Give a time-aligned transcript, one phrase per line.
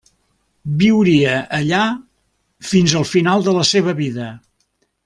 [0.79, 1.83] Viuria allà
[2.73, 4.37] fins al final de la seva vida.